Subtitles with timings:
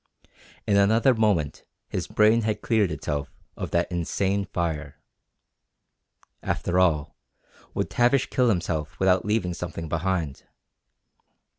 [0.65, 4.95] In another moment his brain had cleared itself of that insane fire.
[6.41, 7.15] After all,
[7.75, 10.47] would Tavish kill himself without leaving something behind?